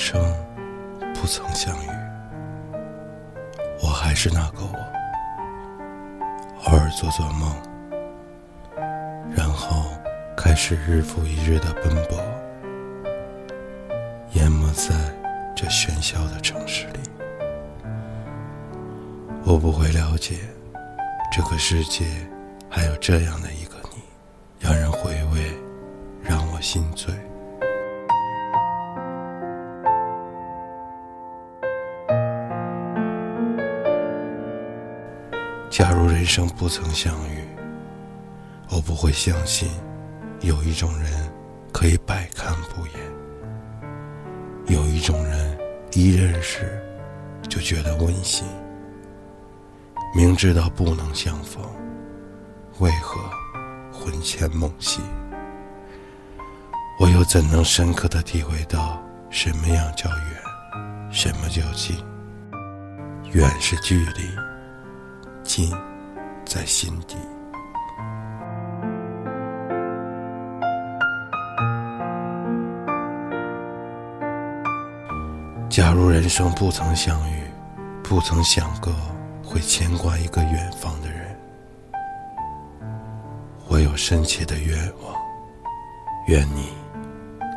[0.00, 0.18] 生
[1.14, 1.88] 不曾相遇，
[3.82, 4.78] 我还是那个我，
[6.64, 7.54] 偶尔做做梦，
[9.36, 9.84] 然后
[10.34, 12.18] 开始日复一日的奔波，
[14.32, 14.94] 淹没在
[15.54, 17.00] 这喧嚣的城市里。
[19.44, 20.38] 我不会了解，
[21.30, 22.06] 这个世界
[22.70, 24.00] 还有这样的一个你，
[24.58, 25.52] 让人回味，
[26.22, 27.14] 让我心醉。
[35.70, 37.44] 假如人生不曾相遇，
[38.70, 39.70] 我不会相信
[40.40, 41.32] 有一种人
[41.72, 42.94] 可以百看不厌，
[44.66, 45.56] 有一种人
[45.92, 46.82] 一认识
[47.48, 48.44] 就觉得温馨。
[50.12, 51.62] 明知道不能相逢，
[52.80, 53.20] 为何
[53.92, 55.00] 魂牵梦系？
[56.98, 61.96] 我又怎能深刻的体会到什么样叫远，什么叫近？
[63.32, 64.39] 远是距离。
[65.52, 65.74] 心
[66.46, 67.16] 在心底。
[75.68, 77.42] 假如人生不曾相遇，
[78.04, 78.92] 不曾想过
[79.44, 81.36] 会牵挂一个远方的人，
[83.66, 85.12] 我有深切的愿望，
[86.28, 86.68] 愿你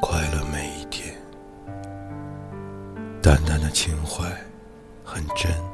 [0.00, 1.14] 快乐每一天。
[3.20, 4.24] 淡淡的情怀，
[5.04, 5.73] 很真。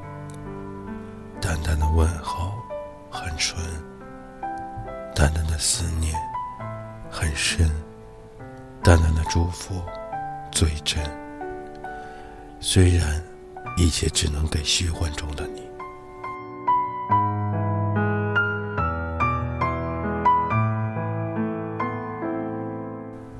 [1.62, 2.54] 淡淡的问候
[3.10, 3.62] 很纯，
[5.14, 6.14] 淡淡的思念
[7.10, 7.70] 很深，
[8.82, 9.82] 淡淡的祝福
[10.50, 10.98] 最真。
[12.60, 13.22] 虽然
[13.76, 15.68] 一切只能给虚幻中的你。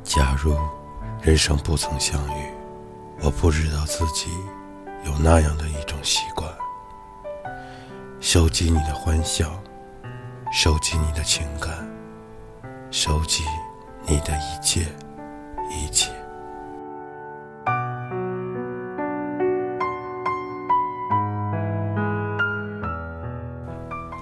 [0.04, 0.54] 假如
[1.22, 2.50] 人生不曾相遇，
[3.22, 4.30] 我不知道自己
[5.06, 6.49] 有那样的一种习惯。
[8.32, 9.60] 收集你的欢笑，
[10.52, 11.84] 收集你的情感，
[12.92, 13.42] 收集
[14.06, 14.86] 你的一切
[15.68, 16.12] 一切。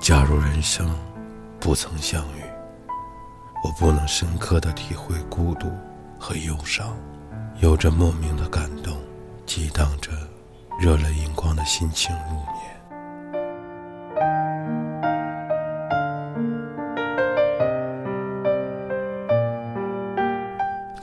[0.00, 0.90] 假如人生
[1.60, 2.42] 不曾相遇，
[3.62, 5.70] 我不能深刻的体会孤独
[6.18, 6.96] 和忧伤，
[7.60, 8.96] 有着莫名的感动，
[9.44, 10.12] 激荡着
[10.80, 12.77] 热泪盈眶的心情入眠。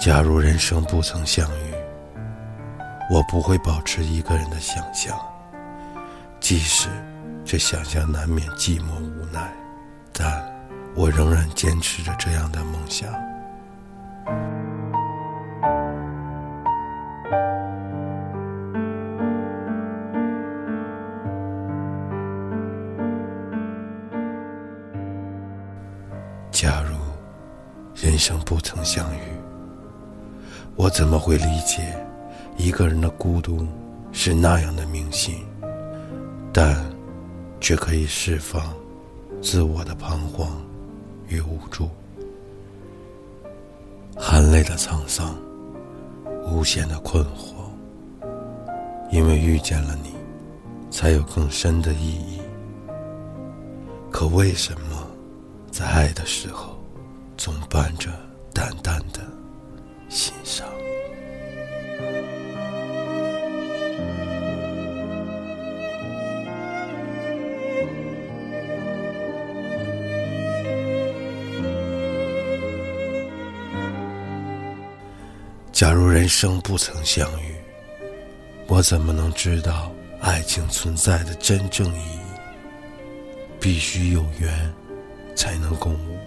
[0.05, 1.73] 假如人生不曾相遇，
[3.09, 5.17] 我不会保持一个人的想象，
[6.39, 6.89] 即使
[7.43, 9.51] 这想象难免寂寞无奈，
[10.13, 10.47] 但
[10.95, 13.11] 我仍然坚持着这样的梦想。
[26.51, 26.95] 假如
[27.95, 29.34] 人生不曾相遇。
[30.75, 31.95] 我怎么会理解
[32.57, 33.65] 一个人的孤独
[34.11, 35.33] 是那样的明显，
[36.51, 36.85] 但
[37.61, 38.73] 却可以释放
[39.41, 40.61] 自我的彷徨
[41.27, 41.89] 与无助，
[44.17, 45.35] 含泪的沧桑，
[46.45, 47.53] 无限的困惑。
[49.11, 50.13] 因为遇见了你，
[50.91, 52.41] 才有更深的意义。
[54.11, 55.07] 可为什么
[55.71, 56.77] 在爱的时候，
[57.37, 58.11] 总伴着
[58.53, 59.21] 淡淡的？
[75.75, 77.53] 假如人生不曾相遇，
[78.65, 79.91] 我怎么能知道
[80.21, 82.19] 爱情存在的真正意义？
[83.59, 84.73] 必须有缘，
[85.35, 86.17] 才能共舞。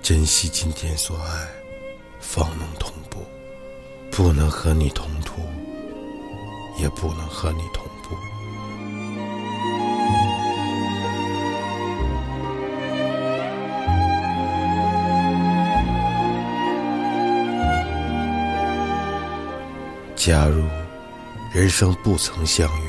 [0.00, 1.48] 珍惜今天所爱，
[2.20, 3.24] 方能同步。
[4.08, 5.42] 不能和你同途，
[6.78, 7.84] 也不能和你同
[20.26, 20.64] 假如
[21.52, 22.88] 人生不曾相遇，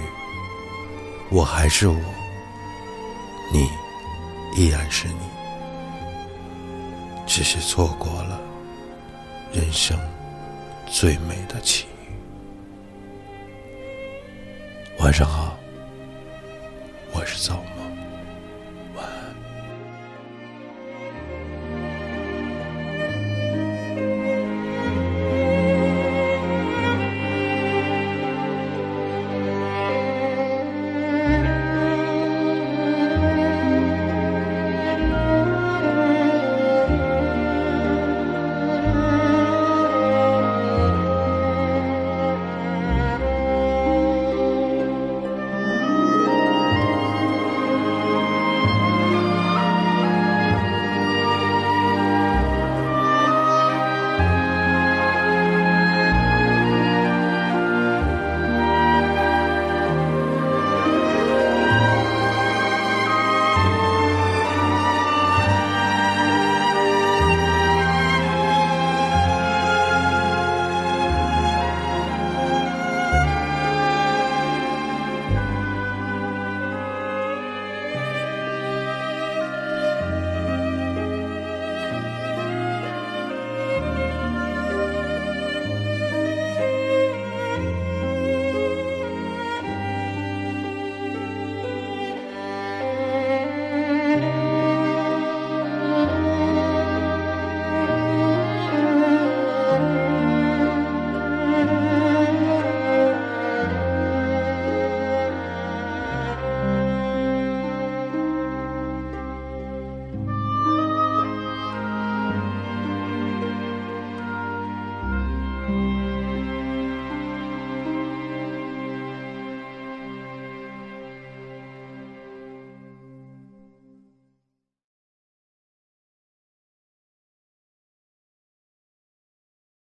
[1.30, 2.02] 我还是我，
[3.54, 3.70] 你
[4.56, 5.20] 依然是你，
[7.28, 8.42] 只是错过了
[9.54, 9.96] 人生。
[10.88, 12.10] 最美的奇遇。
[14.98, 15.57] 晚上好，